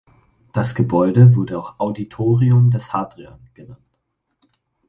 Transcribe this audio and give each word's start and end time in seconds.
Das 0.51 0.73
Gebäude 0.73 1.35
wurde 1.35 1.59
auch 1.59 1.79
"Auditorium 1.79 2.71
des 2.71 2.91
Hadrian" 2.91 3.51
genannt. 3.53 3.99